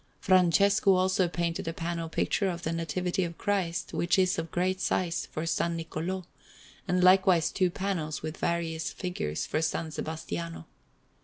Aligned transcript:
Francesco 0.19 0.95
also 0.95 1.27
painted 1.27 1.67
a 1.67 1.73
panel 1.73 2.09
picture 2.09 2.49
of 2.49 2.63
the 2.63 2.71
Nativity 2.71 3.23
of 3.23 3.37
Christ, 3.37 3.93
which 3.93 4.17
is 4.17 4.39
of 4.39 4.49
great 4.49 4.81
size, 4.81 5.27
for 5.31 5.43
S. 5.43 5.59
Niccolò, 5.59 6.25
and 6.87 7.03
likewise 7.03 7.51
two 7.51 7.69
panels, 7.69 8.23
with 8.23 8.37
various 8.37 8.89
figures, 8.91 9.45
for 9.45 9.57
S. 9.57 9.67
Sebastiano. 9.89 10.65